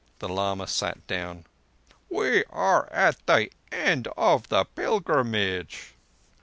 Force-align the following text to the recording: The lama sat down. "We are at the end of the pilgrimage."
The 0.17 0.27
lama 0.27 0.65
sat 0.65 1.05
down. 1.05 1.45
"We 2.09 2.43
are 2.45 2.91
at 2.91 3.23
the 3.27 3.51
end 3.71 4.07
of 4.17 4.49
the 4.49 4.65
pilgrimage." 4.65 5.93